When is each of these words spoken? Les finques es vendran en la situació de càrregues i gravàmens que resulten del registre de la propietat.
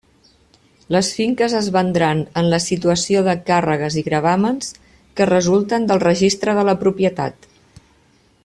Les 0.95 1.09
finques 1.17 1.53
es 1.59 1.67
vendran 1.75 2.23
en 2.41 2.49
la 2.55 2.59
situació 2.67 3.21
de 3.29 3.37
càrregues 3.51 3.99
i 4.03 4.07
gravàmens 4.09 4.73
que 5.21 5.31
resulten 5.35 5.89
del 5.93 6.05
registre 6.09 6.61
de 6.61 6.69
la 6.73 6.79
propietat. 6.87 7.51